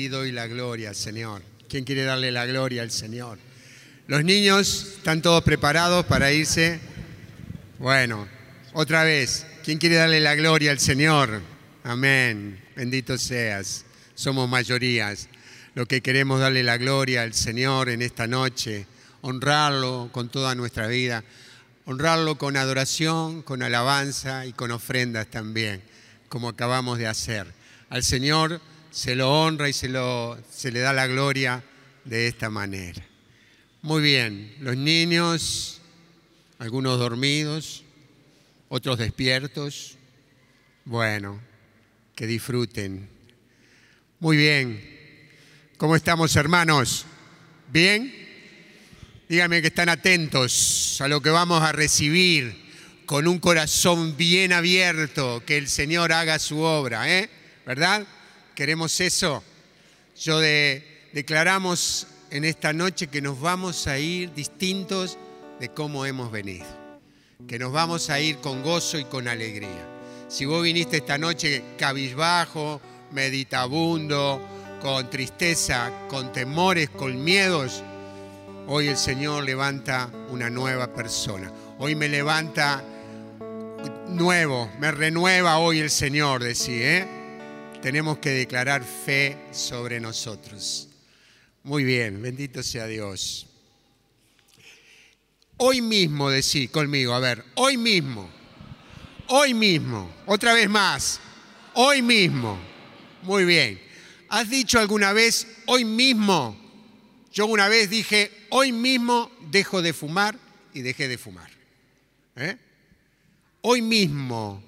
[0.00, 1.42] Ti doy la gloria, Señor.
[1.68, 3.38] ¿Quién quiere darle la gloria al Señor?
[4.06, 6.80] Los niños están todos preparados para irse.
[7.78, 8.26] Bueno,
[8.72, 9.44] otra vez.
[9.62, 11.42] ¿Quién quiere darle la gloria al Señor?
[11.84, 12.58] Amén.
[12.74, 13.84] Bendito seas.
[14.14, 15.28] Somos mayorías.
[15.74, 18.86] Lo que queremos darle la gloria al Señor en esta noche,
[19.20, 21.24] honrarlo con toda nuestra vida,
[21.84, 25.82] honrarlo con adoración, con alabanza y con ofrendas también,
[26.30, 27.52] como acabamos de hacer.
[27.90, 31.62] Al Señor se lo honra y se, lo, se le da la gloria
[32.04, 33.04] de esta manera.
[33.82, 35.80] Muy bien, los niños,
[36.58, 37.84] algunos dormidos,
[38.68, 39.96] otros despiertos.
[40.84, 41.40] Bueno,
[42.14, 43.08] que disfruten.
[44.18, 44.98] Muy bien.
[45.76, 47.06] ¿Cómo estamos, hermanos?
[47.72, 48.12] ¿Bien?
[49.28, 52.70] Díganme que están atentos a lo que vamos a recibir
[53.06, 57.30] con un corazón bien abierto, que el Señor haga su obra, ¿eh?
[57.64, 58.06] ¿Verdad?
[58.60, 59.42] ¿Queremos eso?
[60.20, 65.16] Yo declaramos en esta noche que nos vamos a ir distintos
[65.58, 66.66] de cómo hemos venido,
[67.48, 69.88] que nos vamos a ir con gozo y con alegría.
[70.28, 72.82] Si vos viniste esta noche cabizbajo,
[73.12, 74.46] meditabundo,
[74.82, 77.82] con tristeza, con temores, con miedos,
[78.66, 81.50] hoy el Señor levanta una nueva persona.
[81.78, 82.84] Hoy me levanta
[84.08, 87.19] nuevo, me renueva hoy el Señor, decía, ¿eh?
[87.80, 90.88] Tenemos que declarar fe sobre nosotros.
[91.62, 93.46] Muy bien, bendito sea Dios.
[95.56, 98.30] Hoy mismo, decí conmigo, a ver, hoy mismo,
[99.28, 101.20] hoy mismo, otra vez más,
[101.74, 102.58] hoy mismo.
[103.22, 103.80] Muy bien.
[104.28, 106.56] ¿Has dicho alguna vez, hoy mismo?
[107.32, 110.38] Yo una vez dije, hoy mismo dejo de fumar
[110.72, 111.50] y dejé de fumar.
[112.36, 112.56] ¿Eh?
[113.62, 114.62] Hoy mismo,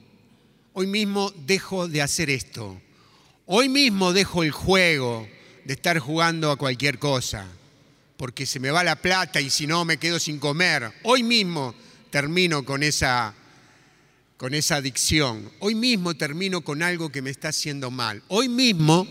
[0.75, 2.81] hoy mismo dejo de hacer esto.
[3.47, 5.29] Hoy mismo dejo el juego
[5.65, 7.49] de estar jugando a cualquier cosa,
[8.17, 10.93] porque se me va la plata y si no me quedo sin comer.
[11.03, 11.75] Hoy mismo
[12.11, 13.35] termino con esa,
[14.37, 15.51] con esa adicción.
[15.59, 18.23] Hoy mismo termino con algo que me está haciendo mal.
[18.29, 19.09] Hoy mismo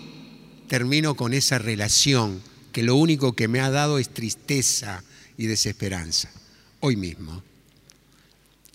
[0.69, 5.03] termino con esa relación que lo único que me ha dado es tristeza
[5.37, 6.31] y desesperanza.
[6.79, 7.43] Hoy mismo.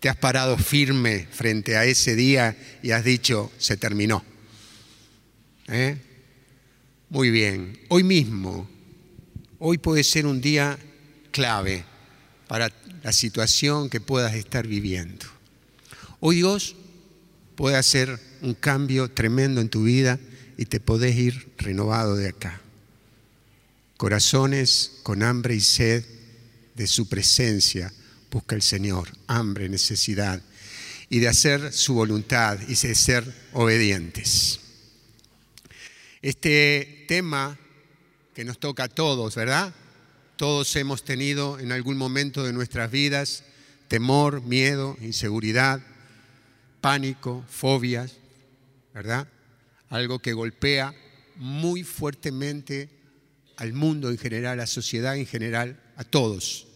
[0.00, 4.22] Te has parado firme frente a ese día y has dicho, se terminó
[5.68, 5.96] ¿Eh?
[7.08, 8.68] Muy bien, hoy mismo,
[9.58, 10.78] hoy puede ser un día
[11.32, 11.84] clave
[12.46, 12.72] para
[13.02, 15.26] la situación que puedas estar viviendo.
[16.20, 16.76] Hoy Dios
[17.56, 20.20] puede hacer un cambio tremendo en tu vida
[20.56, 22.60] y te podés ir renovado de acá.
[23.96, 26.04] Corazones con hambre y sed
[26.74, 27.92] de su presencia,
[28.30, 30.42] busca el Señor, hambre, necesidad,
[31.08, 34.60] y de hacer su voluntad y de ser obedientes.
[36.22, 37.58] Este tema
[38.34, 39.74] que nos toca a todos, ¿verdad?
[40.36, 43.44] Todos hemos tenido en algún momento de nuestras vidas
[43.88, 45.80] temor, miedo, inseguridad,
[46.80, 48.16] pánico, fobias,
[48.94, 49.28] ¿verdad?
[49.88, 50.94] Algo que golpea
[51.36, 52.88] muy fuertemente
[53.56, 56.66] al mundo en general, a la sociedad en general, a todos.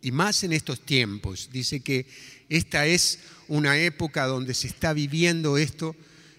[0.00, 1.50] Y más en estos tiempos.
[1.52, 2.06] Dice que
[2.48, 3.18] esta es
[3.48, 5.96] una época donde se está viviendo esto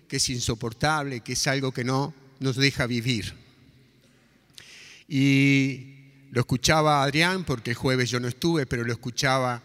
[0.08, 3.34] que es insoportable, que es algo que no nos deja vivir.
[5.08, 5.96] Y
[6.32, 9.64] lo escuchaba Adrián, porque el jueves yo no estuve, pero lo escuchaba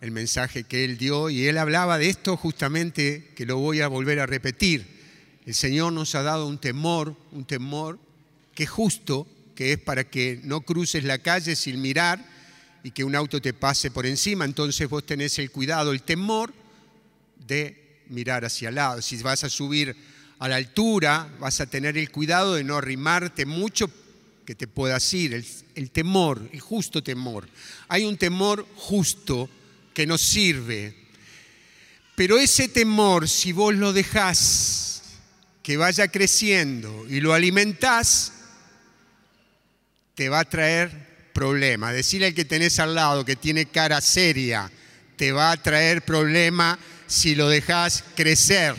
[0.00, 3.88] el mensaje que él dio y él hablaba de esto justamente, que lo voy a
[3.88, 4.86] volver a repetir.
[5.46, 7.98] El Señor nos ha dado un temor, un temor
[8.54, 12.24] que justo, que es para que no cruces la calle sin mirar
[12.82, 14.44] y que un auto te pase por encima.
[14.44, 16.52] Entonces vos tenés el cuidado, el temor
[17.46, 19.02] de mirar hacia el lado.
[19.02, 19.96] Si vas a subir
[20.44, 23.90] a la altura, vas a tener el cuidado de no arrimarte mucho
[24.44, 25.42] que te puedas ir,
[25.74, 27.48] el, temor, el justo temor.
[27.88, 29.48] Hay un temor justo
[29.94, 30.94] que nos sirve,
[32.14, 35.02] pero ese temor, si vos lo dejás
[35.62, 38.34] que vaya creciendo y lo alimentás,
[40.14, 41.94] te va a traer problemas.
[41.94, 44.70] Decirle al que tenés al lado que tiene cara seria,
[45.16, 48.74] te va a traer problema si lo dejás crecer,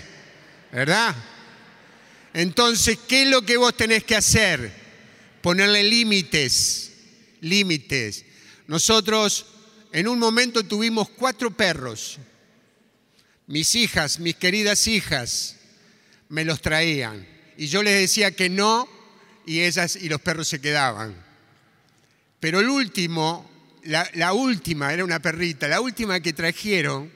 [0.72, 1.16] ¿verdad?
[2.36, 4.70] Entonces, ¿qué es lo que vos tenés que hacer?
[5.42, 6.92] Ponerle límites,
[7.40, 8.26] límites.
[8.68, 9.46] Nosotros
[9.94, 12.18] en un momento tuvimos cuatro perros.
[13.48, 15.56] Mis hijas, mis queridas hijas,
[16.28, 17.26] me los traían.
[17.56, 18.86] Y yo les decía que no
[19.46, 21.16] y ellas y los perros se quedaban.
[22.42, 23.50] Pero el último,
[23.86, 27.10] la, última, era una perrita, la última que trajeron,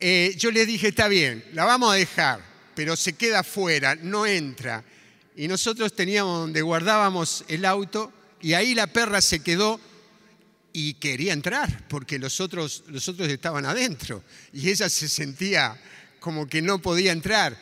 [0.00, 4.26] eh, yo les dije, está bien, la vamos a dejar pero se queda fuera, no
[4.26, 4.84] entra.
[5.36, 9.80] y nosotros teníamos donde guardábamos el auto y ahí la perra se quedó
[10.72, 14.22] y quería entrar porque los otros, los otros estaban adentro
[14.52, 15.80] y ella se sentía
[16.20, 17.56] como que no podía entrar.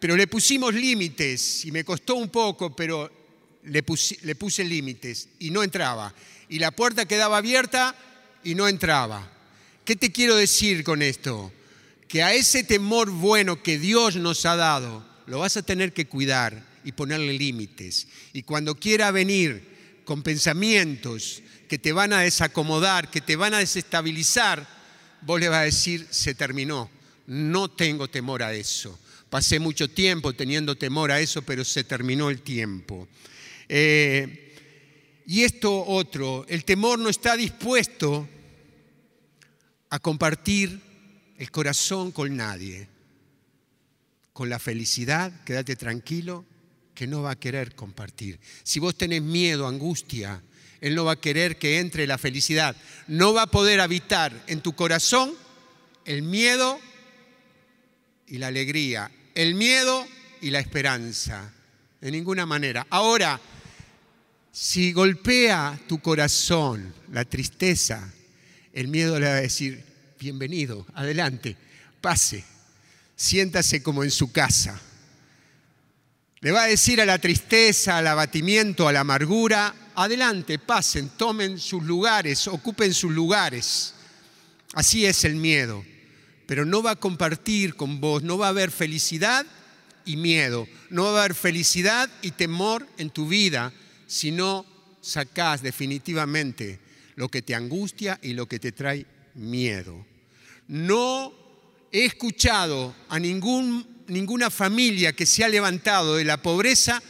[0.00, 3.10] Pero le pusimos límites y me costó un poco, pero
[3.64, 3.84] le
[4.22, 6.14] le puse límites y no entraba.
[6.48, 7.94] Y la puerta quedaba abierta
[8.44, 9.30] y no entraba.
[9.84, 11.52] ¿Qué te quiero decir con esto?
[12.08, 16.06] Que a ese temor bueno que Dios nos ha dado, lo vas a tener que
[16.06, 18.08] cuidar y ponerle límites.
[18.32, 23.58] Y cuando quiera venir con pensamientos que te van a desacomodar, que te van a
[23.58, 24.66] desestabilizar,
[25.20, 26.90] vos le vas a decir, se terminó,
[27.26, 28.98] no tengo temor a eso.
[29.28, 33.06] Pasé mucho tiempo teniendo temor a eso, pero se terminó el tiempo.
[33.68, 34.54] Eh,
[35.26, 38.26] y esto otro, el temor no está dispuesto
[39.90, 40.80] a compartir
[41.38, 42.88] el corazón con nadie.
[44.32, 46.44] Con la felicidad, quédate tranquilo,
[46.94, 48.40] que no va a querer compartir.
[48.64, 50.42] Si vos tenés miedo, angustia,
[50.80, 52.76] Él no va a querer que entre la felicidad.
[53.06, 55.32] No va a poder habitar en tu corazón
[56.04, 56.80] el miedo
[58.26, 60.06] y la alegría, el miedo
[60.40, 61.52] y la esperanza.
[62.00, 62.86] De ninguna manera.
[62.90, 63.40] Ahora,
[64.52, 68.12] si golpea tu corazón la tristeza,
[68.72, 69.87] el miedo le va a decir,
[70.18, 71.56] bienvenido, adelante,
[72.00, 72.44] pase,
[73.14, 74.80] siéntase como en su casa.
[76.40, 81.58] Le va a decir a la tristeza, al abatimiento, a la amargura, adelante, pasen, tomen
[81.58, 83.94] sus lugares, ocupen sus lugares.
[84.74, 85.84] Así es el miedo,
[86.46, 89.46] pero no va a compartir con vos, no va a haber felicidad
[90.04, 93.72] y miedo, no va a haber felicidad y temor en tu vida
[94.06, 94.64] si no
[95.00, 96.78] sacás definitivamente
[97.16, 100.07] lo que te angustia y lo que te trae miedo.
[100.68, 101.32] No
[101.90, 107.02] he escuchado a ningún, ninguna familia que se ha levantado de la pobreza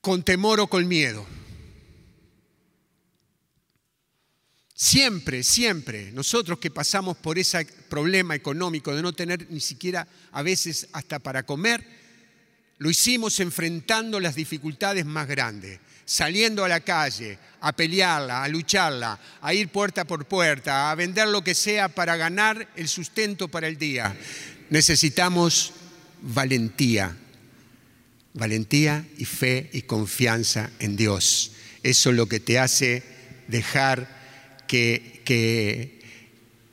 [0.00, 1.26] con temor o con miedo.
[4.74, 10.42] Siempre, siempre, nosotros que pasamos por ese problema económico de no tener ni siquiera a
[10.42, 11.82] veces hasta para comer,
[12.78, 19.18] lo hicimos enfrentando las dificultades más grandes, saliendo a la calle, a pelearla, a lucharla,
[19.40, 23.68] a ir puerta por puerta, a vender lo que sea para ganar el sustento para
[23.68, 24.16] el día.
[24.70, 25.72] Necesitamos
[26.20, 27.16] valentía,
[28.34, 31.52] valentía y fe y confianza en Dios.
[31.82, 33.02] Eso es lo que te hace
[33.48, 36.00] dejar que, que,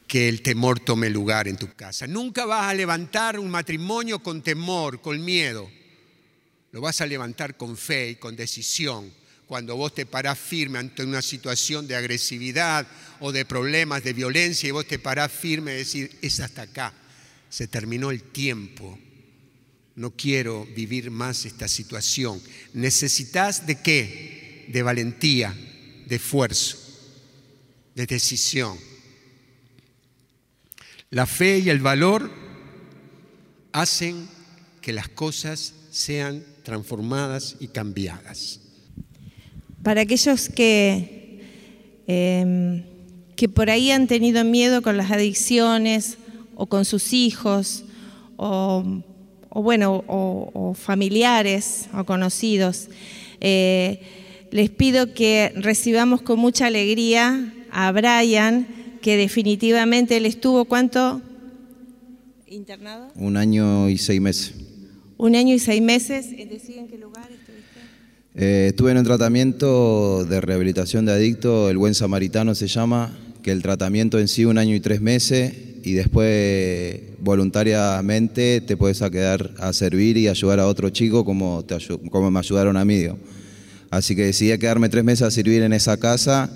[0.08, 2.08] que el temor tome lugar en tu casa.
[2.08, 5.70] Nunca vas a levantar un matrimonio con temor, con miedo
[6.72, 9.12] lo vas a levantar con fe y con decisión.
[9.52, 12.88] Cuando vos te parás firme ante una situación de agresividad
[13.20, 16.94] o de problemas de violencia y vos te parás firme y decir, es hasta acá,
[17.50, 18.98] se terminó el tiempo,
[19.96, 22.42] no quiero vivir más esta situación.
[22.72, 24.68] Necesitas de qué?
[24.70, 25.54] De valentía,
[26.06, 26.78] de esfuerzo,
[27.94, 28.80] de decisión.
[31.10, 32.32] La fe y el valor
[33.74, 34.30] hacen
[34.80, 38.62] que las cosas sean transformadas y cambiadas.
[39.84, 41.40] Para aquellos que,
[42.08, 42.84] em,
[43.36, 46.18] que por ahí han tenido miedo con las adicciones
[46.56, 47.84] o con sus hijos
[48.38, 48.84] o,
[49.50, 52.90] bueno, o, familiares o conocidos,
[53.40, 54.00] eh,
[54.52, 58.68] les pido que recibamos con mucha alegría a Brian,
[59.02, 61.22] que definitivamente él estuvo, ¿cuánto?
[62.48, 63.08] internado?
[63.16, 64.54] Un año y seis meses
[65.22, 66.32] un año y seis meses.
[66.32, 67.30] ¿En qué lugar?
[68.34, 73.52] Eh, estuve en un tratamiento de rehabilitación de adicto, el Buen Samaritano se llama, que
[73.52, 79.52] el tratamiento en sí un año y tres meses y después voluntariamente te puedes quedar
[79.60, 81.66] a servir y ayudar a otro chico como,
[82.32, 83.06] me ayudaron a mí.
[83.90, 86.50] Así que decidí quedarme tres meses a servir en esa casa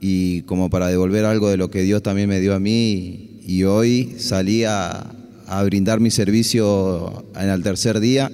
[0.00, 3.62] y como para devolver algo de lo que Dios también me dio a mí y
[3.62, 5.12] hoy salí a,
[5.46, 8.32] a brindar mi servicio en el tercer día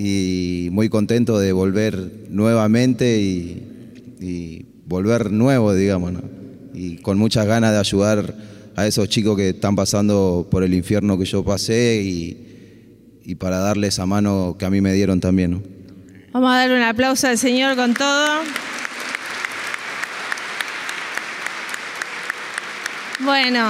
[0.00, 6.12] y muy contento de volver nuevamente y, volver nuevo, digamos,
[6.72, 8.34] y con muchas ganas de ayudar
[8.76, 12.44] a esos chicos que están pasando por el infierno que yo pasé y,
[13.38, 15.62] para darles esa mano que a mí me dieron también.
[16.32, 18.40] Vamos a dar un aplauso al Señor con todo.
[23.20, 23.68] Bueno,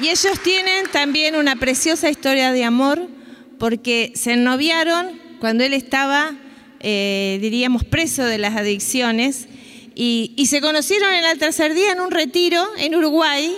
[0.00, 3.19] y ellos tienen también una preciosa historia de amor
[3.60, 6.34] porque se ennoviaron cuando él estaba,
[6.80, 9.48] eh, diríamos, preso de las adicciones
[9.94, 13.54] y, y se conocieron en el tercer día en un retiro en Uruguay.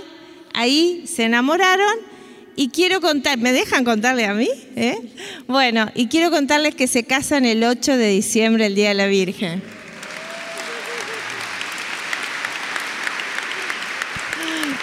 [0.55, 1.95] Ahí se enamoraron
[2.57, 4.51] y quiero contar, ¿me dejan contarle a mí?
[4.75, 4.99] ¿Eh?
[5.47, 9.07] Bueno, y quiero contarles que se casan el 8 de diciembre, el Día de la
[9.07, 9.63] Virgen.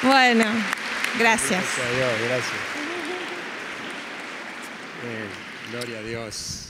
[0.01, 0.45] Bueno,
[1.19, 1.61] gracias.
[1.61, 2.68] Gracias a Dios, gracias.
[5.71, 6.65] Gloria a Dios.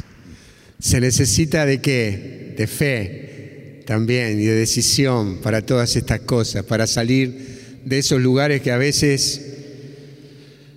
[0.80, 2.54] Se necesita de qué?
[2.58, 8.62] De fe también y de decisión para todas estas cosas, para salir de esos lugares
[8.62, 9.46] que a veces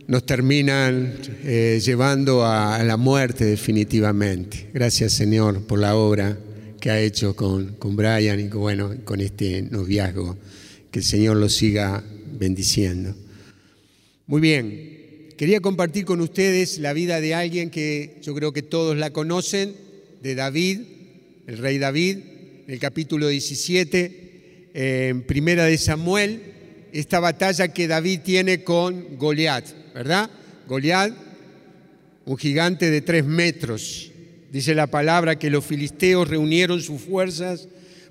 [0.06, 1.14] nos terminan
[1.44, 4.68] eh, llevando a, la muerte definitivamente.
[4.72, 6.38] Gracias Señor por la obra
[6.80, 10.36] que ha hecho con, con Brian y bueno, con este noviazgo.
[10.90, 12.04] Que el Señor lo siga
[12.38, 13.14] bendiciendo.
[14.26, 15.01] Muy bien,
[15.42, 19.74] quería compartir con ustedes la vida de alguien que yo creo que todos la conocen,
[20.22, 20.82] de David,
[21.48, 22.18] el rey David,
[22.68, 26.42] en el capítulo 17, en Primera de Samuel,
[26.92, 30.30] esta batalla que David tiene con Goliat, ¿verdad?
[30.68, 31.12] Goliat,
[32.24, 34.12] un gigante de tres metros.
[34.52, 37.66] Dice la palabra que los filisteos reunieron sus fuerzas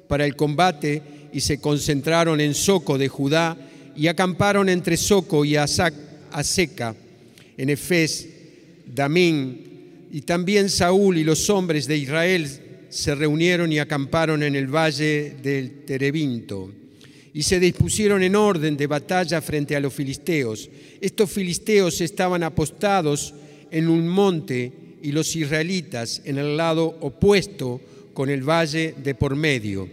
[0.10, 3.56] para el combate y se concentraron en Soco de Judá
[3.96, 6.94] y acamparon entre Soco y Aseca,
[7.62, 8.28] en Efes,
[8.88, 12.50] Damín, y también Saúl y los hombres de Israel
[12.90, 16.72] se reunieron y acamparon en el valle del Terebinto
[17.36, 20.72] y se dispusieron en orden de batalla frente a los filisteos.
[21.00, 23.36] Estos filisteos estaban apostados
[23.70, 24.72] en un monte
[25.04, 27.80] y los israelitas en el lado opuesto
[28.16, 29.88] con el valle de por medio.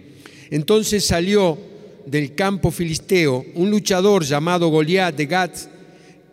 [0.48, 1.58] Entonces salió
[2.06, 5.77] del campo filisteo un luchador llamado Goliat de Gat,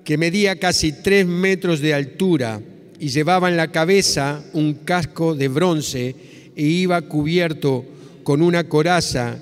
[0.05, 2.61] que medía casi tres metros de altura
[2.99, 6.15] y llevaba en la cabeza un casco de bronce
[6.55, 7.83] e iba cubierto
[8.23, 9.37] con una coraza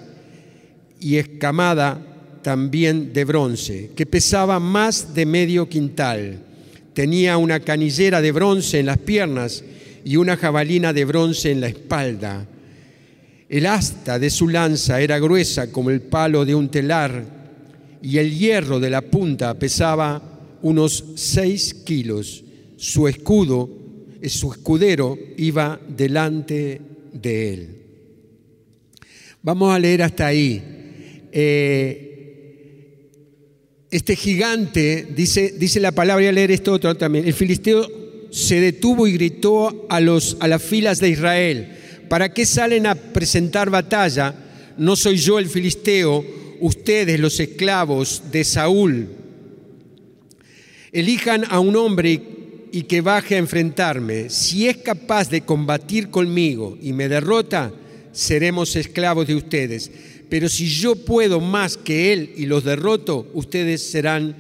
[1.02, 2.02] y escamada
[2.42, 6.40] también de bronce, que pesaba más de medio quintal.
[6.94, 9.64] Tenía una canillera de bronce en las piernas
[10.06, 12.46] y una jabalina de bronce en la espalda.
[13.50, 17.24] El asta de su lanza era gruesa como el palo de un telar
[18.02, 20.33] y el hierro de la punta pesaba
[20.64, 22.44] unos seis kilos.
[22.78, 23.70] Su escudo,
[24.28, 26.82] su escudero iba delante
[27.14, 27.70] de él.
[29.44, 30.64] Vamos a leer hasta ahí.
[31.32, 32.10] Eh,
[33.92, 37.28] este gigante, dice, dice la palabra, voy a leer esto otro también.
[37.28, 37.88] El filisteo
[38.32, 41.78] se detuvo y gritó a, los, a las filas de Israel
[42.14, 44.36] ¿Para qué salen a presentar batalla?
[44.78, 46.24] No soy yo el filisteo,
[46.60, 49.08] ustedes los esclavos de Saúl.
[50.94, 52.22] Elijan a un hombre
[52.72, 54.30] y que baje a enfrentarme.
[54.30, 57.74] Si es capaz de combatir conmigo y me derrota,
[58.12, 59.92] seremos esclavos de ustedes.
[60.30, 64.36] Pero si yo puedo más que él y los derroto, ustedes serán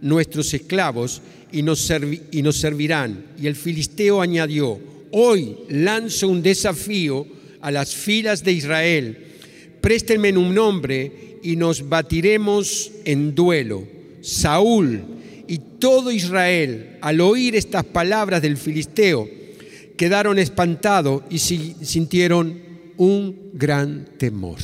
[0.00, 1.20] nuestros esclavos
[1.52, 1.90] y nos,
[2.30, 3.26] y servirán.
[3.40, 4.80] Y el filisteo añadió,
[5.10, 7.26] hoy lanzo un desafío
[7.60, 9.18] a las filas de Israel.
[9.82, 13.86] Préstenme un nombre y nos batiremos en duelo.
[14.22, 15.19] Saúl
[15.50, 19.28] y todo Israel, al oír estas palabras del filisteo,
[19.96, 22.62] quedaron espantados y sintieron
[22.98, 24.60] un gran temor.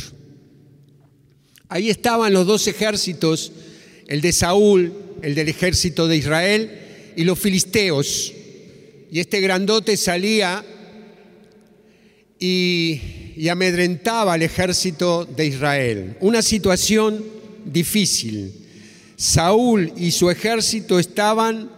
[1.69, 3.51] Ahí estaban los dos ejércitos,
[4.07, 6.71] el de Saúl, el del ejército de Israel,
[7.17, 8.33] y los filisteos,
[9.11, 10.65] y este grandote salía
[12.39, 16.17] y, amedrentaba al ejército de Israel.
[16.21, 17.25] Una situación
[17.65, 18.66] difícil.
[19.17, 21.71] Saúl y su ejército estaban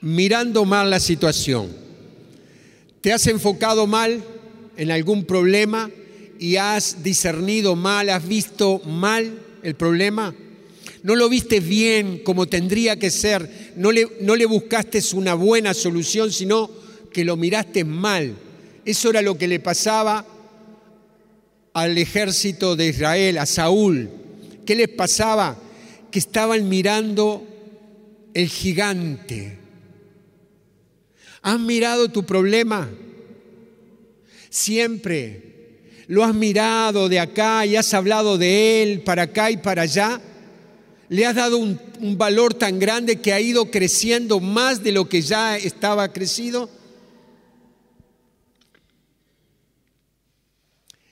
[0.00, 1.68] mirando mal la situación.
[3.00, 4.22] ¿Te has enfocado mal
[4.76, 5.90] en algún problema
[6.38, 10.34] y has discernido mal, has visto mal el problema?
[11.02, 15.74] no lo viste bien como tendría que ser, no le, no le buscaste una buena
[15.74, 16.70] solución, sino
[17.12, 18.34] que lo miraste mal.
[18.84, 20.26] Eso era lo que le pasaba
[21.72, 24.10] al ejército de Israel, a Saúl.
[24.66, 25.56] ¿Qué les pasaba?
[26.10, 27.46] Que estaban mirando
[28.34, 29.58] el gigante.
[31.42, 32.88] ¿Has mirado tu problema?
[34.50, 35.44] Siempre.
[36.06, 40.20] ¿Lo has mirado de acá y has hablado de él para acá y para allá?
[41.08, 41.78] le has dado un,
[42.16, 46.70] valor tan grande que ha ido creciendo más de lo que ya estaba crecido?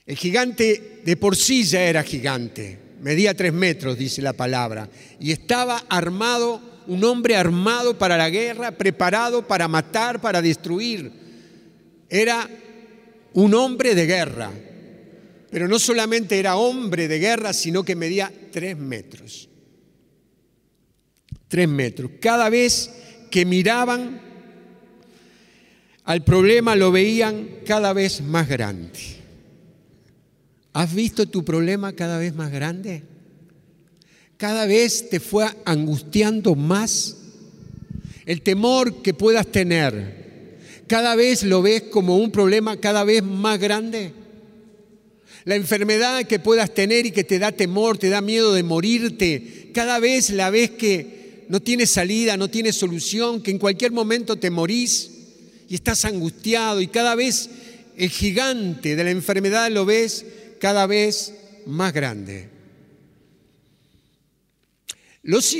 [0.05, 4.89] El gigante de por sí ya era gigante, medía tres metros, dice la palabra,
[5.19, 11.11] y estaba armado, un hombre armado para la guerra, preparado para matar, para destruir.
[12.09, 12.49] Era
[13.33, 14.51] un hombre de guerra,
[15.49, 19.49] pero no solamente era hombre de guerra, sino que medía tres metros.
[21.47, 22.11] Tres metros.
[22.19, 22.91] Cada vez
[23.29, 24.21] que miraban
[26.03, 29.16] al problema lo veían cada vez más grande.
[30.77, 33.01] ¿Has visto tu problema cada vez más grande?
[34.37, 37.17] Cada vez te fue angustiando más
[38.27, 40.59] el temor que puedas tener.
[40.85, 44.13] Cada vez lo ves como un problema cada vez más grande.
[45.45, 49.71] La enfermedad que puedas tener y que te da temor, te da miedo de morirte,
[49.73, 54.35] cada vez la ves que no tiene salida, no tiene solución, que en cualquier momento
[54.35, 55.09] te morís
[55.67, 57.49] y estás angustiado y cada vez
[57.97, 60.23] el gigante de la enfermedad lo ves
[60.59, 61.33] cada vez
[61.65, 62.57] más grande.
[65.27, 65.53] Los,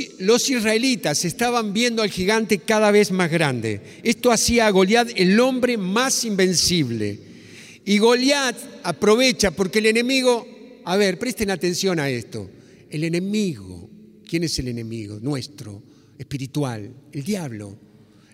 [0.50, 3.82] israelitas estaban viendo al gigante cada vez más grande.
[4.02, 7.20] Esto hacía a Goliat el hombre más invencible.
[7.84, 10.48] Y Goliat aprovecha porque el enemigo,
[10.86, 12.50] a ver, presten atención a esto.
[12.90, 13.90] El enemigo,
[14.26, 15.20] ¿quién es el enemigo?
[15.22, 15.84] Nuestro,
[16.18, 17.78] espiritual, el diablo.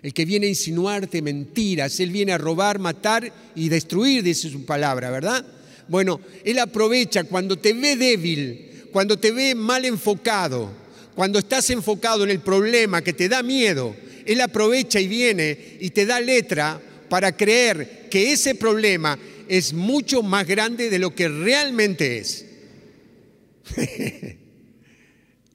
[0.04, 4.66] El que viene a insinuarte mentiras, él viene a robar, matar y destruir, dice su
[4.66, 5.44] palabra, ¿verdad?
[5.88, 10.72] Bueno, él aprovecha cuando te ve débil, cuando te ve mal enfocado,
[11.16, 15.90] cuando estás enfocado en el problema que te da miedo, él aprovecha y viene y
[15.90, 21.28] te da letra para creer que ese problema es mucho más grande de lo que
[21.28, 22.46] realmente es.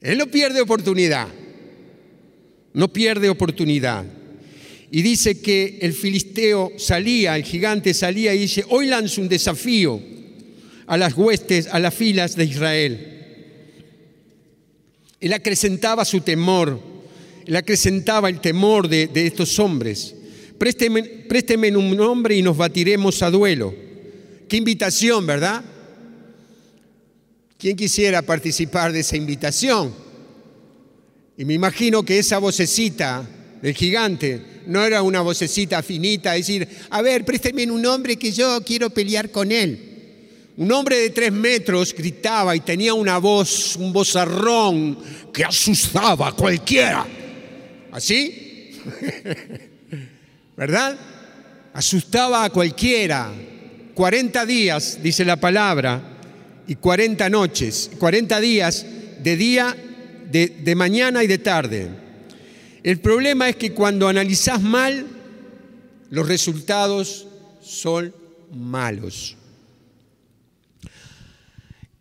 [0.01, 1.27] Él no pierde oportunidad,
[2.73, 4.05] no pierde oportunidad.
[4.91, 10.01] Y dice que el filisteo salía, el gigante salía y dice, hoy lanzo un desafío
[10.89, 13.15] a las huestes, a las filas de Israel.
[15.21, 16.79] Él acrecentaba su temor,
[17.45, 20.15] él acrecentaba el temor de, estos hombres.
[20.57, 23.73] Présteme, présteme un nombre y nos batiremos a duelo.
[24.47, 25.63] Qué invitación, ¿verdad?
[27.59, 29.93] ¿Quién quisiera participar de esa invitación?
[31.37, 33.29] Y me imagino que esa vocecita
[33.61, 38.59] del gigante no era una vocecita finita, decir, a ver, présteme un nombre que yo
[38.65, 39.88] quiero pelear con él.
[40.59, 44.99] Un hombre de tres metros gritaba y tenía una voz, un vozarrón
[45.31, 47.07] que asustaba a cualquiera.
[47.93, 48.71] ¿Así?
[50.57, 50.99] ¿Verdad?
[51.71, 53.31] Asustaba a cualquiera.
[53.93, 56.01] 40 días, dice la palabra,
[56.67, 58.85] y 40 noches, 40 días
[59.23, 59.77] de día,
[60.29, 61.89] de, de mañana y de tarde.
[62.83, 65.07] El problema es que cuando analizás mal,
[66.09, 67.27] los resultados
[67.61, 68.13] son
[68.51, 69.37] malos.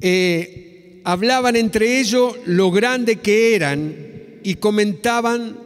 [0.01, 5.57] Eh, hablaban entre ellos lo grande que eran y comentaban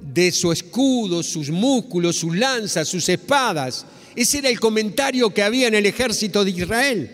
[0.00, 3.86] de su escudo, sus músculos, sus lanzas, sus espadas.
[4.16, 7.10] Ese era el comentario que había en el ejército de Israel.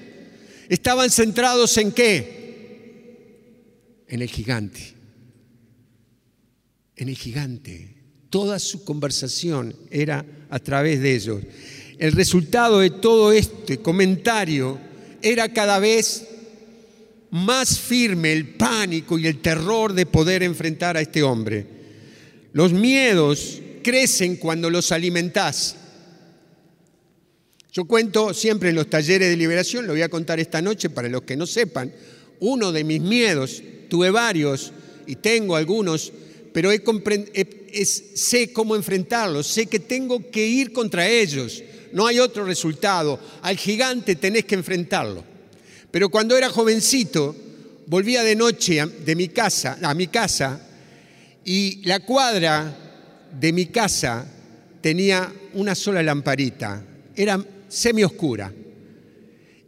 [0.69, 4.05] Estaban centrados en qué?
[4.09, 4.95] En el gigante.
[6.97, 7.95] En el gigante.
[8.31, 11.43] Toda su conversación era a través de ellos.
[11.99, 14.79] El resultado de todo este comentario
[15.23, 16.27] era cada vez
[17.31, 21.67] más firme el pánico y el terror de poder enfrentar a este hombre.
[22.53, 25.77] Los miedos crecen cuando los alimentás.
[27.73, 31.09] Yo cuento siempre en los talleres de liberación, lo voy a contar esta noche para
[31.09, 31.93] los que no sepan,
[32.41, 34.73] uno de mis miedos, tuve varios
[35.07, 36.13] y tengo algunos,
[36.55, 36.71] pero
[37.85, 41.63] sé cómo enfrentarlos, sé que tengo que ir contra ellos,
[41.93, 45.36] no hay otro resultado, al gigante tenés que enfrentarlo.
[45.97, 47.35] Pero cuando era jovencito,
[47.87, 50.61] volvía de noche de mi casa, a mi casa
[51.43, 52.77] y la cuadra
[53.33, 54.27] de mi casa
[54.83, 58.53] tenía una sola lamparita, era semi oscura.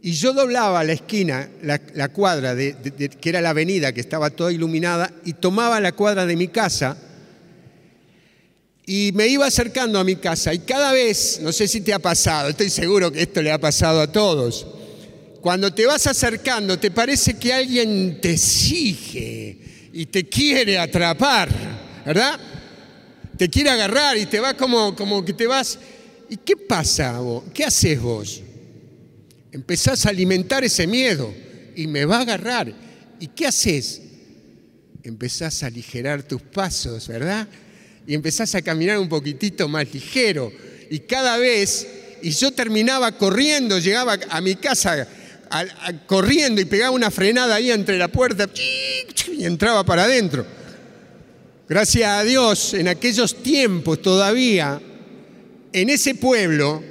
[0.03, 5.11] Y yo doblaba la esquina, la, cuadra, que era la avenida que estaba toda iluminada,
[5.25, 6.95] y tomaba la cuadra de mi casa
[8.85, 10.53] y me iba acercando a mi casa.
[10.53, 13.59] Y cada vez, no sé si te ha pasado, estoy seguro que esto le ha
[13.59, 14.67] pasado a todos,
[15.41, 21.49] cuando te vas acercando, te parece que alguien te sigue y te quiere atrapar,
[22.05, 22.39] ¿verdad?
[23.37, 25.79] Te quiere agarrar y te va como, como que te vas.
[26.29, 27.43] ¿Y qué pasa vos?
[27.53, 28.41] ¿Qué haces vos?
[29.51, 31.33] Empezás a alimentar ese miedo
[31.75, 32.73] y me va a agarrar.
[33.19, 34.01] ¿Y qué haces?
[35.03, 37.47] Empezás a aligerar tus pasos, ¿verdad?
[38.05, 40.51] Y empezás a caminar un poquitito más ligero.
[40.89, 41.87] Y cada vez,
[42.21, 45.07] y yo terminaba corriendo, llegaba a mi casa
[46.05, 48.49] corriendo y pegaba una frenada ahí entre la puerta
[49.31, 50.45] y entraba para adentro.
[51.67, 54.81] Gracias a Dios, en aquellos tiempos todavía,
[55.71, 56.83] en ese pueblo,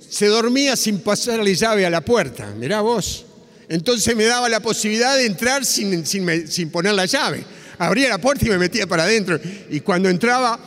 [0.00, 2.52] se dormía sin pasarle llave a la puerta.
[2.56, 3.26] Mirá vos.
[3.68, 7.44] Entonces me daba la posibilidad de entrar sin, sin, sin poner la llave.
[7.78, 9.38] abría la puerta y me metía para adentro.
[9.70, 10.58] Y cuando entraba,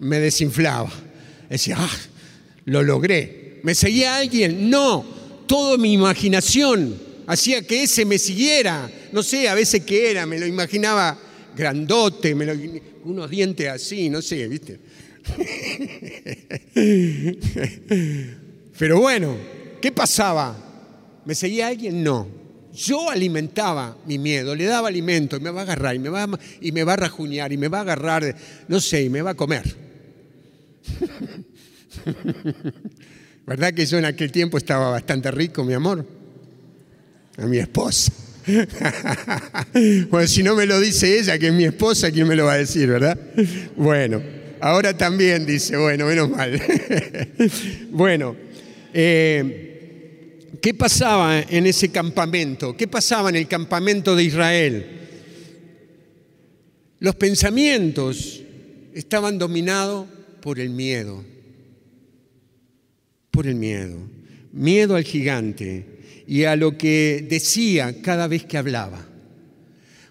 [0.00, 0.90] me desinflaba.
[1.48, 1.96] Decía, ah,
[2.64, 3.60] lo logré.
[3.62, 4.68] ¿Me seguía alguien?
[4.68, 5.06] No,
[5.52, 8.90] toda mi imaginación hacía que ese me siguiera.
[9.12, 11.18] No sé, a veces qué era, me lo imaginaba
[11.54, 12.34] grandote,
[13.04, 14.80] unos dientes así, no sé, ¿viste?
[18.78, 19.36] Pero bueno,
[19.82, 20.56] ¿qué pasaba?
[21.26, 22.02] ¿Me seguía alguien?
[22.02, 22.26] No.
[22.72, 26.22] Yo alimentaba mi miedo, le daba alimento y me va a agarrar y me va
[26.22, 26.30] a,
[26.62, 28.34] y me va a rajuñar y me va a agarrar,
[28.68, 29.76] no sé, y me va a comer.
[33.46, 36.06] ¿Verdad que yo en aquel tiempo estaba bastante rico, mi amor?
[37.38, 38.12] A mi esposa.
[40.10, 42.54] bueno, si no me lo dice ella, que es mi esposa, ¿quién me lo va
[42.54, 43.18] a decir, verdad?
[43.76, 44.20] Bueno,
[44.60, 46.60] ahora también dice, bueno, menos mal.
[47.90, 48.36] bueno,
[48.92, 52.76] eh, ¿qué pasaba en ese campamento?
[52.76, 54.86] ¿Qué pasaba en el campamento de Israel?
[56.98, 58.40] Los pensamientos
[58.94, 60.06] estaban dominados
[60.40, 61.24] por el miedo,
[63.32, 63.98] por el miedo,
[64.52, 65.86] miedo al gigante,
[66.26, 69.08] y a lo que decía cada vez que hablaba.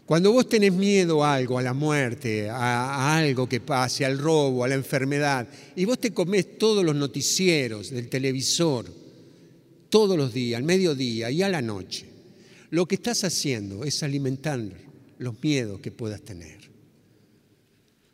[0.05, 4.63] Cuando vos tenés miedo a algo, a la muerte, a, algo que pase, al robo,
[4.63, 8.87] a la enfermedad, y vos te comés todos los noticieros del televisor,
[9.89, 12.07] todos los días, al mediodía y a la noche,
[12.71, 14.59] lo que estás haciendo es alimentar
[15.19, 16.57] los miedos que puedas tener.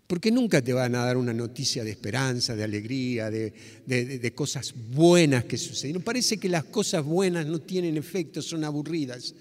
[0.07, 5.43] Porque nunca te van a dar una noticia de esperanza, de alegría, de, cosas buenas
[5.43, 6.01] que suceden.
[6.01, 9.35] Parece que las cosas buenas no tienen efecto, son aburridas,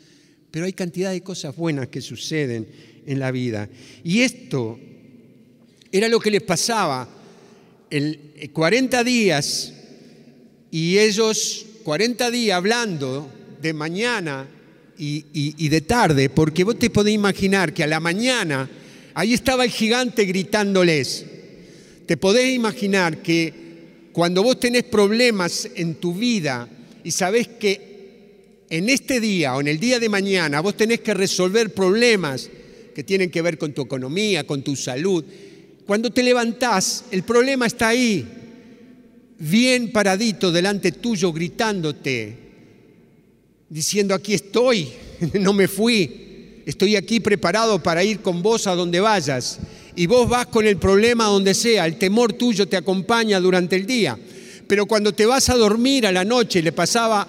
[0.51, 2.67] pero hay cantidad de cosas buenas que suceden
[3.07, 3.69] en la vida.
[4.03, 4.77] Y esto
[5.93, 7.09] era lo que les pasaba
[7.89, 9.73] el 40 días
[10.73, 13.31] y ellos 40 días hablando
[13.63, 14.49] de mañana
[14.99, 18.69] y, y de tarde, porque vos te podés imaginar que a la mañana
[19.19, 21.25] Ahí estaba el gigante gritándoles.
[22.05, 26.69] Te podés imaginar que cuando vos tenés problemas en tu vida
[27.03, 31.15] y sabés que en este día o en el día de mañana vos tenés que
[31.15, 32.51] resolver problemas
[32.95, 35.25] que tienen que ver con tu economía, con tu salud,
[35.87, 38.23] cuando te levantás, el problema está ahí,
[39.39, 42.37] bien paradito delante tuyo, gritándote,
[43.71, 44.89] diciendo, aquí estoy,
[45.41, 46.26] no me fui,
[46.67, 49.61] estoy aquí preparado para ir con vos a donde vayas.
[49.95, 53.87] Y vos vas con el problema donde sea, el temor tuyo te acompaña durante el
[53.87, 54.19] día.
[54.67, 57.27] Pero cuando te vas a dormir a la noche, le pasaba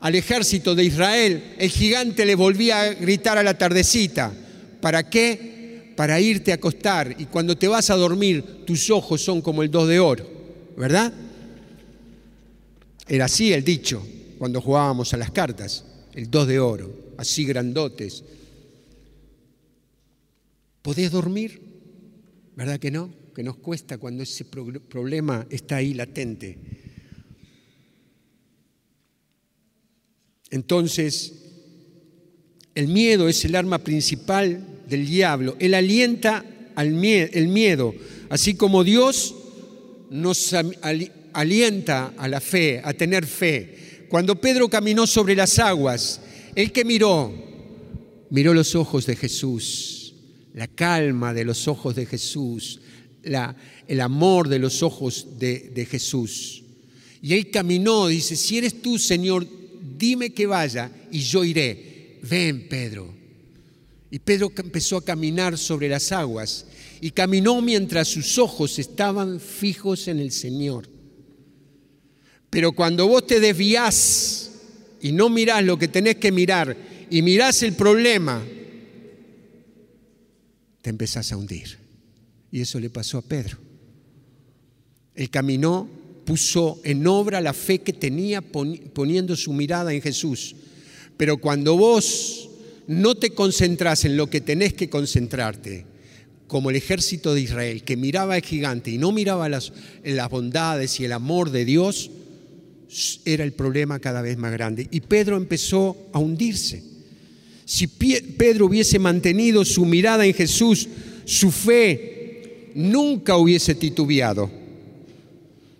[0.00, 4.32] al ejército de Israel, el gigante le volvía a gritar a la tardecita.
[4.80, 5.94] ¿Para qué?
[5.96, 7.16] Para irte a acostar.
[7.18, 10.30] Y cuando te vas a dormir, tus ojos son como el dos de oro,
[10.76, 11.12] ¿verdad?
[13.08, 14.06] Era así el dicho
[14.38, 15.84] cuando jugábamos a las cartas,
[16.14, 18.22] el dos de oro, así grandotes,
[20.86, 21.60] ¿Podés dormir?
[22.54, 23.12] ¿Verdad que no?
[23.34, 26.58] Que nos cuesta cuando ese problema está ahí latente.
[30.48, 31.32] Entonces,
[32.76, 35.56] el miedo es el arma principal del diablo.
[35.58, 36.44] Él alienta
[36.76, 37.92] al el miedo,
[38.28, 39.34] así como Dios
[40.10, 40.54] nos
[41.32, 44.06] alienta a la fe, a tener fe.
[44.08, 46.20] Cuando Pedro caminó sobre las aguas,
[46.54, 47.34] el que miró,
[48.30, 49.95] miró los ojos de Jesús
[50.56, 52.80] la calma de los ojos de Jesús,
[53.22, 56.64] el amor de los ojos de, de Jesús.
[57.20, 59.46] Y él caminó, dice, si eres tú, Señor,
[59.98, 62.18] dime que vaya y yo iré.
[62.22, 63.14] Ven, Pedro.
[64.10, 66.64] Y Pedro empezó a caminar sobre las aguas
[67.02, 70.88] y caminó mientras sus ojos estaban fijos en el Señor.
[72.48, 74.52] Pero cuando vos te desvías
[75.02, 76.74] y no mirás lo que tenés que mirar
[77.10, 78.42] y mirás el problema
[80.86, 81.78] te empezás a hundir.
[82.52, 83.58] Y eso le pasó a Pedro.
[85.16, 85.88] Él caminó,
[86.24, 90.54] puso en obra la fe que tenía poniendo su mirada en Jesús.
[91.16, 92.48] Pero cuando vos
[92.86, 95.86] no te concentrás en lo que tenés que concentrarte,
[96.46, 99.72] como el ejército de Israel, que miraba al gigante y no miraba las,
[100.04, 102.12] las bondades y el amor de Dios,
[103.24, 104.86] era el problema cada vez más grande.
[104.92, 106.95] Y Pedro empezó a hundirse.
[107.66, 110.88] Si Pedro hubiese mantenido su mirada en Jesús,
[111.24, 114.48] su fe nunca hubiese titubeado.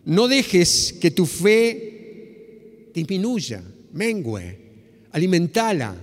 [0.04, 4.58] No dejes que tu fe disminuya, mengue,
[5.12, 5.94] alimentala.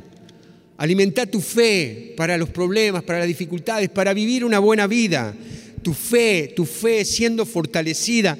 [0.78, 5.36] Alimenta tu fe para los problemas, para las dificultades, para vivir una buena vida.
[5.82, 8.38] Tu fe, tu fe siendo fortalecida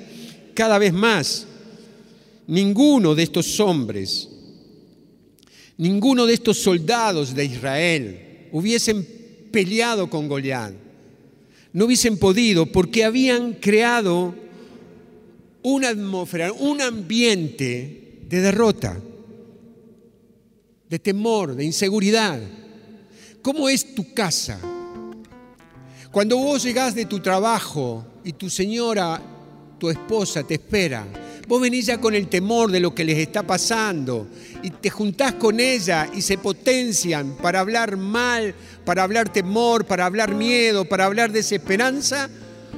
[0.54, 1.46] cada vez más.
[2.48, 4.30] Ninguno de estos hombres
[5.78, 9.08] Ninguno de estos soldados de Israel hubiesen
[9.52, 10.74] peleado con Goliat.
[11.74, 14.36] No hubiesen podido porque habían creado
[15.64, 19.00] una atmósfera, un ambiente de derrota,
[20.90, 22.40] de temor, de inseguridad.
[23.42, 24.60] ¿Cómo es tu casa?
[26.12, 29.20] Cuando vos llegás de tu trabajo y tu señora,
[29.80, 31.08] tu esposa te espera,
[31.48, 34.28] vos venís ya con el temor de lo que les está pasando
[34.62, 40.06] y te juntás con ella y se potencian para hablar mal, para hablar temor, para
[40.06, 42.30] hablar miedo, para hablar desesperanza,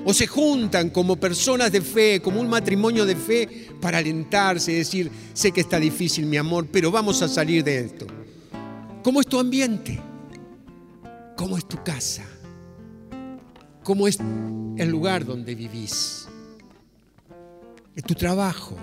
[0.03, 4.75] o se juntan como personas de fe, como un matrimonio de fe, para alentarse y
[4.75, 8.05] decir, sé que está difícil mi amor, pero vamos a salir de esto.
[9.03, 9.99] ¿Cómo es tu ambiente?
[11.35, 12.23] ¿Cómo es tu casa?
[13.85, 14.17] cómo es
[14.77, 16.24] el lugar donde vivís,
[18.01, 18.75] tu trabajo,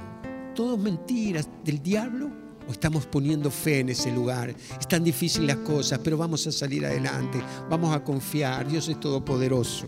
[0.54, 2.30] todo mentiras del diablo
[2.66, 4.54] o estamos poniendo fe en ese lugar.
[4.80, 9.86] Están difíciles las cosas, pero vamos a salir adelante, vamos a confiar, Dios es todopoderoso.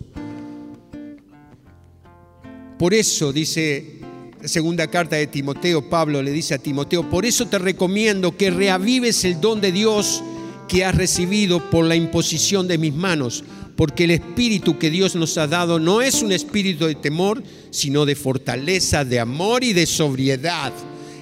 [2.78, 4.00] Por eso dice
[4.42, 8.50] la segunda carta de Timoteo, Pablo le dice a Timoteo, por eso te recomiendo que
[8.50, 10.22] reavives el don de Dios
[10.68, 13.44] que has recibido por la imposición de mis manos
[13.76, 18.06] porque el espíritu que Dios nos ha dado no es un espíritu de temor, sino
[18.06, 20.72] de fortaleza, de amor y de sobriedad.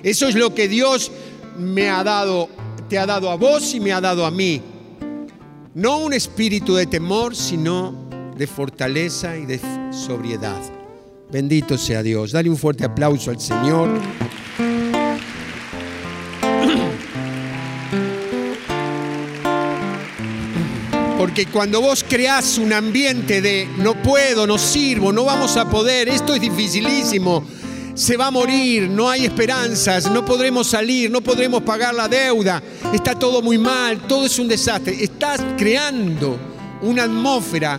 [0.03, 1.11] Eso es lo que Dios
[1.59, 2.49] me ha dado,
[2.89, 4.61] te ha dado a vos y me ha dado a mí.
[5.75, 9.61] No un espíritu de temor, sino de fortaleza y de
[9.91, 10.61] sobriedad.
[11.31, 12.33] Bendito sea Dios.
[12.33, 13.89] Dale un fuerte aplauso al Señor.
[21.23, 26.09] Porque cuando vos creás un ambiente de no puedo, no sirvo, no vamos a poder,
[26.09, 27.45] esto es dificilísimo,
[27.95, 32.61] se va a morir, no hay esperanzas, no podremos salir, no podremos pagar la deuda,
[32.93, 35.01] está todo muy mal, todo es un desastre.
[35.01, 36.37] Estás creando
[36.83, 37.79] una atmósfera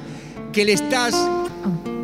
[0.54, 1.14] que le estás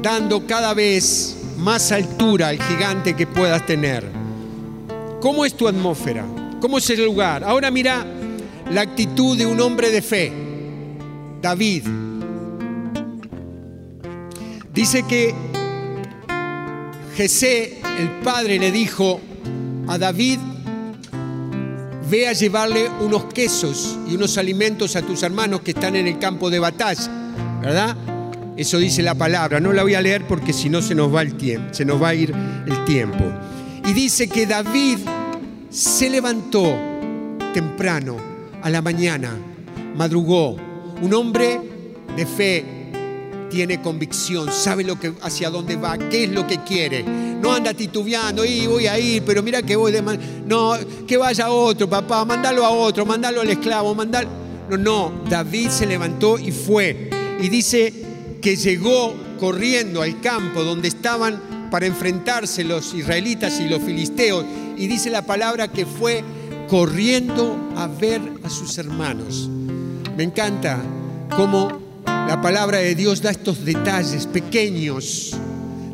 [0.01, 4.05] dando cada vez más altura al gigante que puedas tener.
[5.21, 6.25] ¿Cómo es tu atmósfera?
[6.59, 7.45] ¿Cómo es el lugar?
[7.45, 8.05] Ahora mira
[8.73, 10.48] la actitud de un hombre de fe.
[11.41, 11.83] David.
[14.73, 15.33] Dice que
[17.15, 19.19] Jesé, el padre, le dijo
[19.87, 20.39] a David,
[22.09, 26.17] ve a llevarle unos quesos y unos alimentos a tus hermanos que están en el
[26.17, 27.09] campo de batalla,
[27.61, 27.97] ¿verdad?
[28.55, 31.21] Eso dice la palabra, no la voy a leer porque si no se nos va
[31.21, 32.33] el tiempo, se nos va a ir
[32.65, 33.23] el tiempo.
[33.85, 34.99] Y dice que David
[35.69, 36.75] se levantó
[37.53, 38.17] temprano
[38.61, 39.31] a la mañana,
[39.95, 40.68] madrugó,
[41.01, 41.59] un hombre
[42.15, 42.65] de fe
[43.49, 47.03] tiene convicción, sabe lo que, hacia dónde va, qué es lo que quiere.
[47.03, 50.01] No anda titubeando, y voy a ir, pero mira que voy de
[50.45, 50.73] No,
[51.07, 54.29] que vaya otro, papá, mandalo a otro, mandalo al esclavo, mandalo.
[54.69, 57.09] No, no, David se levantó y fue.
[57.41, 57.91] Y dice
[58.41, 64.45] que llegó corriendo al campo donde estaban para enfrentarse los israelitas y los filisteos.
[64.77, 66.23] Y dice la palabra que fue
[66.67, 69.49] corriendo a ver a sus hermanos.
[70.19, 70.83] Me encanta
[71.33, 71.69] cómo
[72.05, 75.33] la palabra de Dios da estos detalles pequeños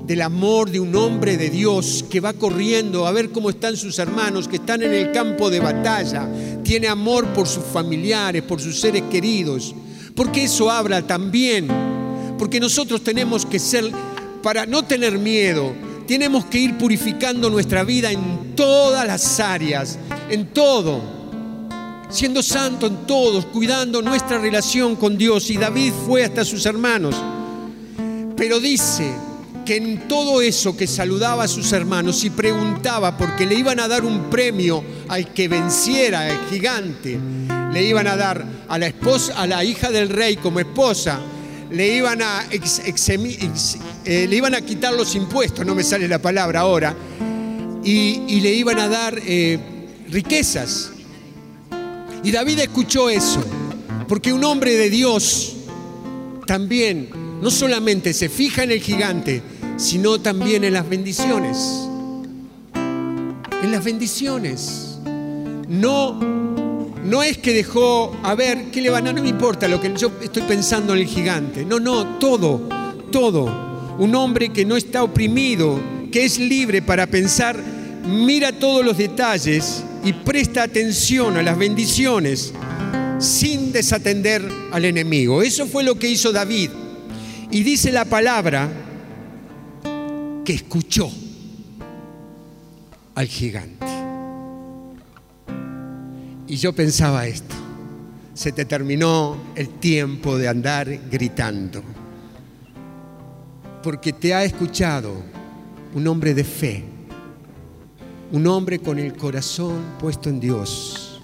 [0.04, 4.00] del amor de un hombre de Dios que va corriendo a ver cómo están sus
[4.00, 6.28] hermanos, que están en el campo de batalla.
[6.64, 9.76] Tiene amor por sus familiares, por sus seres queridos.
[10.16, 11.68] Porque eso habla también.
[12.40, 13.92] Porque nosotros tenemos que ser,
[14.42, 15.72] para no tener miedo,
[16.08, 20.00] tenemos que ir purificando nuestra vida en todas las áreas,
[20.32, 21.15] en todo
[22.10, 25.50] siendo santo en todos, cuidando nuestra relación con Dios.
[25.50, 27.16] Y David fue hasta sus hermanos.
[28.36, 29.12] Pero dice
[29.66, 33.88] que en todo eso que saludaba a sus hermanos y preguntaba porque le iban a
[33.88, 37.20] dar un premio al que venciera al gigante,
[37.74, 41.20] le iban a dar a la esposa, a la hija del rey como esposa,
[41.72, 46.62] le iban a, eh, le iban a quitar los impuestos, no me sale la palabra
[46.62, 46.96] ahora,
[47.84, 49.60] y, le iban a dar eh,
[50.10, 50.92] riquezas.
[52.26, 53.40] Y David escuchó eso,
[54.08, 55.58] porque un hombre de Dios
[56.48, 59.44] también no solamente se fija en el gigante,
[59.78, 61.88] sino también en las bendiciones.
[62.74, 64.98] En las bendiciones.
[65.70, 66.20] No,
[67.04, 69.14] no es que dejó, a ver, ¿qué le van a?
[69.14, 71.64] No me importa lo que yo estoy pensando en el gigante.
[71.64, 72.68] No, no, todo,
[73.12, 73.96] todo.
[74.00, 75.80] Un hombre que no está oprimido,
[76.12, 77.56] que es libre para pensar,
[78.04, 82.54] mira todos los detalles y presta atención a las bendiciones
[83.18, 85.42] sin desatender al enemigo.
[85.42, 86.70] Eso fue lo que hizo David.
[87.50, 88.70] Y dice la palabra
[90.46, 91.12] que escuchó
[93.16, 93.86] al gigante.
[96.48, 97.56] Y yo pensaba esto,
[98.36, 101.84] se te terminó el tiempo de andar gritando.
[103.82, 105.16] Porque te ha escuchado
[105.96, 106.84] un hombre de fe,
[108.32, 111.22] un hombre con el corazón puesto en Dios.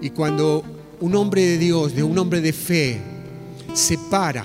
[0.00, 0.62] Y cuando
[1.00, 3.00] un hombre de Dios, de un hombre de fe,
[3.72, 4.44] se para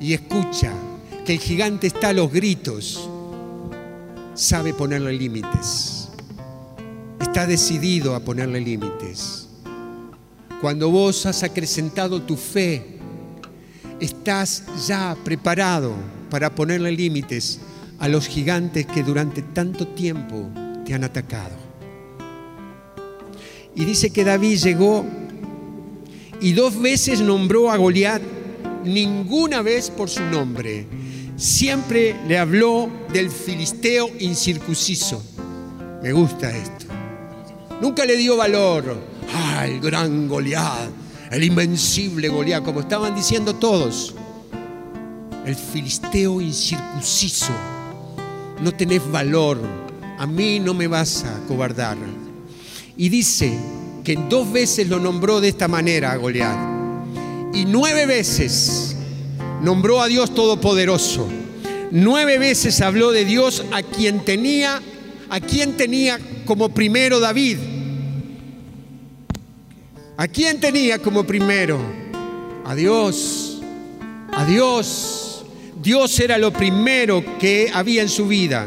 [0.00, 0.72] y escucha
[1.24, 3.08] que el gigante está a los gritos,
[4.34, 6.08] sabe ponerle límites.
[7.20, 9.48] Está decidido a ponerle límites.
[10.60, 12.98] Cuando vos has acrecentado tu fe,
[14.00, 15.92] estás ya preparado
[16.30, 17.60] para ponerle límites
[17.98, 20.50] a los gigantes que durante tanto tiempo
[20.84, 21.56] te han atacado.
[23.74, 25.04] Y dice que David llegó
[26.40, 28.22] y dos veces nombró a Goliat,
[28.84, 30.86] ninguna vez por su nombre.
[31.36, 35.22] Siempre le habló del filisteo incircunciso.
[36.02, 36.86] Me gusta esto.
[37.80, 38.96] Nunca le dio valor.
[39.34, 40.90] Ah, el gran Goliat,
[41.30, 44.14] el invencible Goliat, como estaban diciendo todos.
[45.44, 47.52] El filisteo incircunciso.
[48.60, 49.60] No tenés valor.
[50.18, 51.96] A mí no me vas a cobardar.
[52.96, 53.58] Y dice
[54.02, 56.56] que dos veces lo nombró de esta manera a Goliat.
[57.54, 58.96] Y nueve veces
[59.62, 61.28] nombró a Dios Todopoderoso.
[61.90, 64.80] Nueve veces habló de Dios a quien tenía,
[65.28, 67.58] a quien tenía como primero David.
[70.16, 71.78] ¿A quién tenía como primero?
[72.64, 73.60] A Dios.
[74.32, 75.25] A Dios.
[75.86, 78.66] Dios era lo primero que había en su vida.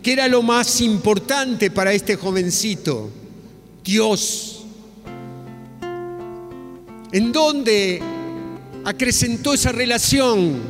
[0.00, 3.10] que era lo más importante para este jovencito?
[3.82, 4.64] Dios.
[7.10, 8.00] ¿En dónde
[8.84, 10.60] acrecentó esa relación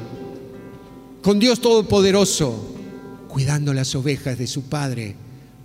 [1.20, 2.77] con Dios Todopoderoso?
[3.29, 5.14] Cuidando las ovejas de su padre,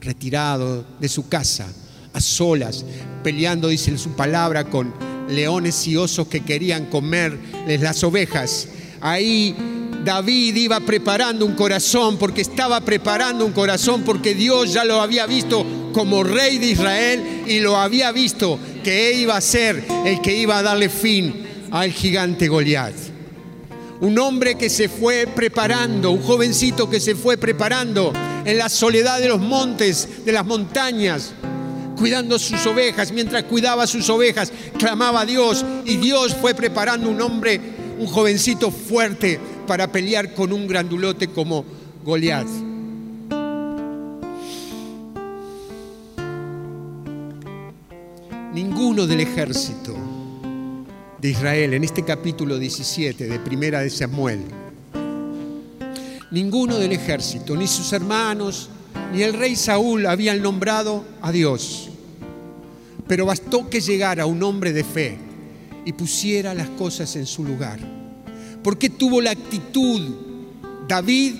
[0.01, 1.71] retirado de su casa,
[2.11, 2.83] a solas,
[3.23, 4.93] peleando, dice su palabra, con
[5.29, 8.67] leones y osos que querían comerles las ovejas.
[8.99, 9.55] Ahí
[10.03, 15.25] David iba preparando un corazón, porque estaba preparando un corazón, porque Dios ya lo había
[15.25, 20.21] visto como rey de Israel y lo había visto que él iba a ser el
[20.21, 22.93] que iba a darle fin al gigante Goliat.
[24.01, 28.13] Un hombre que se fue preparando, un jovencito que se fue preparando
[28.45, 31.33] en la soledad de los montes, de las montañas,
[31.97, 33.11] cuidando sus ovejas.
[33.11, 37.59] Mientras cuidaba sus ovejas, clamaba a Dios y Dios fue preparando un hombre,
[37.99, 39.37] un jovencito fuerte
[39.69, 41.63] para pelear con un grandulote como
[42.03, 42.47] Goliat.
[48.51, 49.95] Ninguno del ejército
[51.21, 54.39] de Israel en este capítulo 17 de Primera de Samuel,
[56.31, 58.71] ninguno del ejército, ni sus hermanos,
[59.13, 61.91] ni el rey Saúl habían nombrado a Dios.
[63.07, 65.19] Pero bastó que llegara un hombre de fe
[65.85, 67.98] y pusiera las cosas en su lugar.
[68.63, 70.01] Porque tuvo la actitud
[70.87, 71.35] David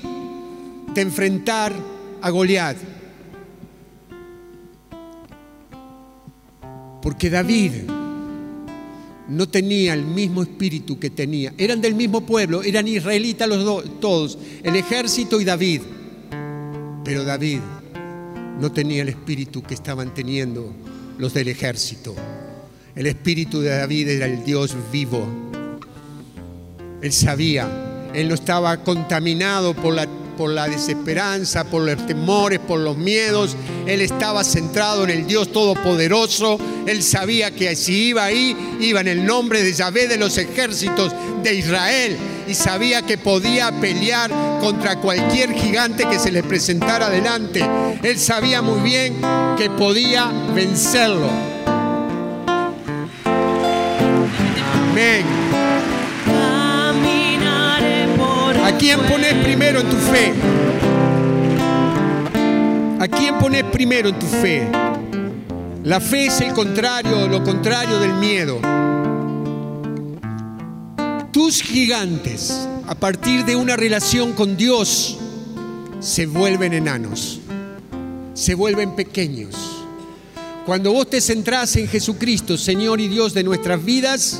[0.93, 1.73] de enfrentar
[2.21, 2.77] a Goliat?
[7.01, 7.71] Porque David
[9.29, 11.53] no tenía el mismo espíritu que tenía.
[11.57, 15.81] Eran del mismo pueblo, eran israelitas los dos, todos, el ejército y David.
[17.03, 17.59] Pero David
[18.59, 20.73] no tenía el espíritu que estaban teniendo
[21.17, 22.15] los del ejército.
[22.95, 25.25] El espíritu de David era el Dios vivo.
[27.01, 27.67] Él sabía,
[28.13, 30.07] él no estaba contaminado por la,
[30.37, 33.55] por la desesperanza, por los temores, por los miedos.
[33.85, 36.59] Él estaba centrado en el Dios Todopoderoso.
[36.87, 41.13] Él sabía que si iba ahí, iba en el nombre de Yahvé de los ejércitos
[41.43, 42.17] de Israel.
[42.47, 47.63] Y sabía que podía pelear contra cualquier gigante que se le presentara delante.
[48.01, 49.21] Él sabía muy bien
[49.57, 51.29] que podía vencerlo.
[54.91, 55.68] Amén.
[58.69, 60.31] ¿A quién pones primero en tu fe?
[62.99, 64.69] ¿A quién pones primero en tu fe?
[65.83, 68.61] La fe es el contrario, lo contrario del miedo.
[71.31, 75.17] Tus gigantes, a partir de una relación con Dios,
[75.99, 77.39] se vuelven enanos,
[78.35, 79.55] se vuelven pequeños.
[80.67, 84.39] Cuando vos te centrás en Jesucristo, Señor y Dios de nuestras vidas,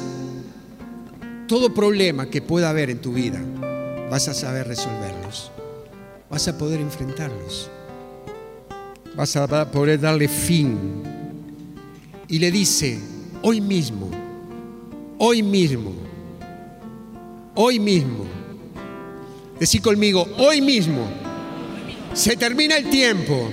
[1.48, 3.42] todo problema que pueda haber en tu vida,
[4.10, 5.52] vas a saber resolverlos,
[6.30, 7.70] vas a poder enfrentarlos,
[9.16, 10.78] vas a poder darle fin.
[12.28, 13.00] Y le dice,
[13.42, 14.10] hoy mismo,
[15.18, 15.94] hoy mismo,
[17.56, 18.26] hoy mismo,
[19.60, 21.08] decir conmigo, hoy mismo,
[22.14, 23.50] se termina el tiempo,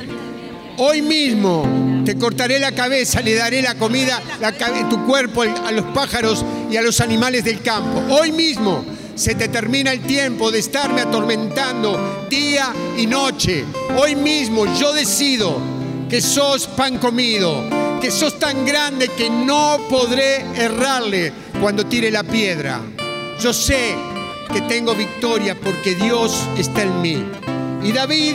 [0.79, 4.53] hoy mismo Te cortaré la cabeza, le daré la comida, la,
[4.89, 8.01] tu cuerpo a los pájaros y a los animales del campo.
[8.15, 8.85] Hoy mismo
[9.17, 13.65] se te termina el tiempo de estarme atormentando día y noche.
[13.99, 15.59] Hoy mismo yo decido
[16.09, 17.65] que sos pan comido,
[18.01, 22.83] que sos tan grande que no podré errarle cuando tire la piedra.
[23.41, 23.95] Yo sé
[24.53, 27.25] que tengo victoria porque Dios está en mí.
[27.83, 28.35] Y David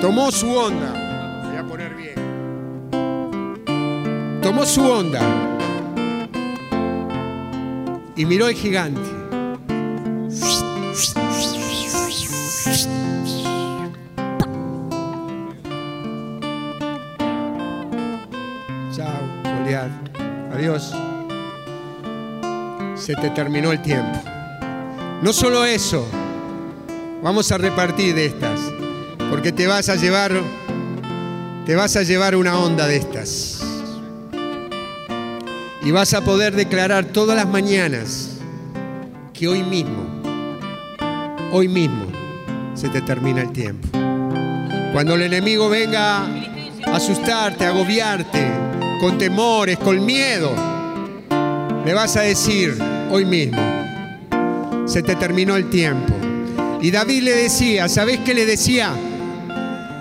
[0.00, 1.42] tomó su onda.
[1.48, 2.14] Voy a poner bien.
[4.42, 5.47] Tomó su onda
[8.18, 9.00] y miró al gigante.
[18.94, 19.06] Chao,
[19.44, 19.90] Goliat.
[20.52, 20.92] Adiós.
[22.96, 24.18] Se te terminó el tiempo.
[25.22, 26.06] No solo eso,
[27.22, 28.60] vamos a repartir de estas
[29.30, 30.32] porque te vas a llevar
[31.66, 33.47] te vas a llevar una onda de estas.
[35.88, 38.32] Y vas a poder declarar todas las mañanas
[39.32, 40.04] que hoy mismo,
[41.50, 42.04] hoy mismo
[42.74, 43.88] se te termina el tiempo.
[44.92, 48.50] Cuando el enemigo venga a asustarte, a agobiarte,
[49.00, 50.54] con temores, con miedo,
[51.86, 52.76] le vas a decir
[53.10, 53.62] hoy mismo,
[54.84, 56.12] se te terminó el tiempo.
[56.82, 58.92] Y David le decía, ¿sabes qué le decía?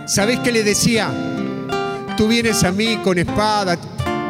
[0.06, 1.10] ¿Sabes qué le decía?
[2.18, 3.78] Tú vienes a mí con espada,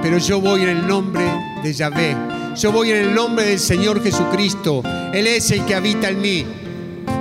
[0.02, 1.26] pero yo voy en el nombre
[1.64, 2.16] de Yahvé.
[2.56, 4.82] Yo voy en el nombre del Señor Jesucristo.
[5.14, 6.46] Él es el que habita en mí.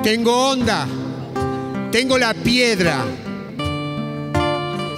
[0.02, 0.86] Tengo onda.
[1.90, 3.04] Tengo la piedra.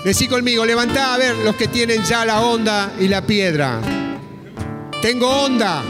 [0.05, 3.81] Decí conmigo, levantá a ver los que tienen ya la onda y la piedra.
[5.03, 5.83] Tengo onda.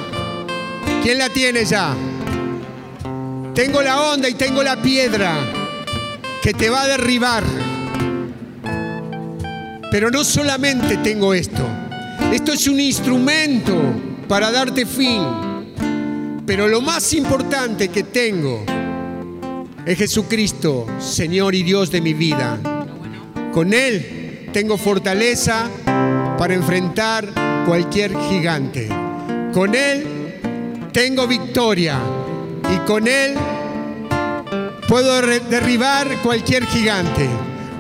[1.03, 1.95] ¿Quién la tiene ya?
[3.55, 5.35] Tengo la onda y tengo la piedra
[6.43, 7.45] que te va a derribar.
[9.91, 11.65] Pero no solamente tengo esto.
[12.33, 13.75] Esto es un instrumento
[14.29, 15.23] para darte fin.
[16.47, 18.65] Pero lo más importante que tengo
[19.85, 22.59] es Jesucristo, Señor y Dios de mi vida.
[23.53, 25.69] Con Él tengo fortaleza
[26.39, 28.89] para enfrentar cualquier gigante.
[29.53, 30.41] Con Él
[30.93, 31.99] tengo victoria.
[32.71, 33.35] Y con Él
[34.89, 37.29] Puedo derribar cualquier gigante.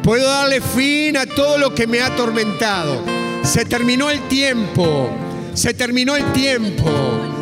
[0.03, 3.03] Puedo darle fin a todo lo que me ha atormentado.
[3.49, 5.09] Se terminó el tiempo.
[5.55, 6.91] Se terminó el tiempo.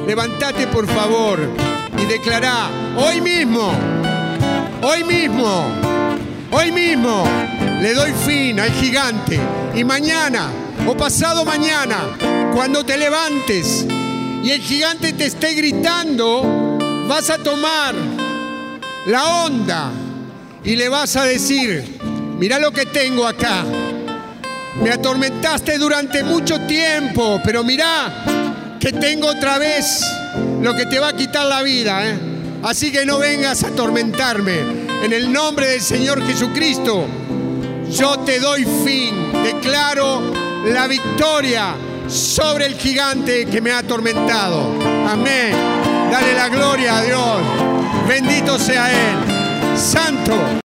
[0.06, 1.40] Levántate por favor
[2.00, 3.72] y declará, hoy mismo,
[4.82, 5.66] hoy mismo,
[6.52, 7.24] hoy mismo
[7.80, 9.40] le doy fin al gigante.
[9.74, 10.48] Y mañana
[10.86, 11.96] o pasado mañana,
[12.54, 13.84] cuando te levantes
[14.44, 16.78] y el gigante te esté gritando,
[17.08, 17.96] vas a tomar
[19.06, 19.90] la onda
[20.62, 21.98] y le vas a decir,
[22.38, 23.64] mira lo que tengo acá.
[24.82, 28.24] Me atormentaste durante mucho tiempo, pero mira
[28.78, 30.00] que tengo otra vez
[30.60, 32.06] lo que te va a quitar la vida.
[32.06, 32.18] ¿eh?
[32.62, 34.86] Así que no vengas a atormentarme.
[35.02, 37.06] En el nombre del Señor Jesucristo,
[37.90, 39.32] yo te doy fin.
[39.42, 40.22] Declaro
[40.66, 41.74] la victoria
[42.08, 44.72] sobre el gigante que me ha atormentado.
[45.08, 45.52] Amén.
[46.10, 47.40] Dale la gloria a Dios.
[48.08, 49.78] Bendito sea Él.
[49.78, 50.60] Santo.